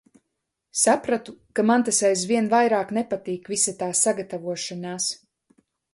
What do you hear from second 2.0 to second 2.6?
aizvien